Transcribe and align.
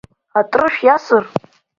Атрышә 0.39 0.79
иасыр? 0.87 1.23